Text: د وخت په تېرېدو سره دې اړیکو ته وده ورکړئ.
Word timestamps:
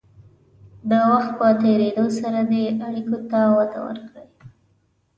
د 0.89 0.91
وخت 1.11 1.31
په 1.39 1.47
تېرېدو 1.63 2.05
سره 2.19 2.39
دې 2.51 2.63
اړیکو 2.85 3.17
ته 3.31 3.39
وده 3.57 3.79
ورکړئ. 3.87 4.27